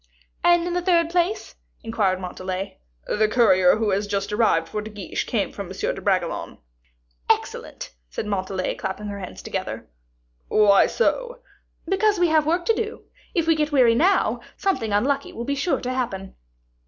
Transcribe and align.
"And 0.43 0.65
in 0.65 0.73
the 0.73 0.81
third 0.81 1.11
place?" 1.11 1.53
inquired 1.83 2.19
Montalais. 2.19 2.79
"The 3.05 3.27
courier 3.27 3.75
who 3.75 3.91
has 3.91 4.07
just 4.07 4.33
arrived 4.33 4.67
for 4.67 4.81
De 4.81 4.89
Guiche 4.89 5.25
came 5.27 5.51
from 5.51 5.67
M. 5.67 5.73
de 5.93 6.01
Bragelonne." 6.01 6.57
"Excellent," 7.29 7.93
said 8.09 8.25
Montalais, 8.25 8.73
clapping 8.73 9.05
her 9.09 9.19
hands 9.19 9.43
together. 9.43 9.87
"Why 10.47 10.87
so?" 10.87 11.41
"Because 11.87 12.17
we 12.19 12.29
have 12.29 12.47
work 12.47 12.65
to 12.65 12.73
do. 12.75 13.03
If 13.35 13.45
we 13.45 13.53
get 13.53 13.71
weary 13.71 13.93
now, 13.93 14.39
something 14.57 14.91
unlucky 14.91 15.33
will 15.33 15.45
be 15.45 15.53
sure 15.53 15.81
to 15.81 15.93
happen." 15.93 16.33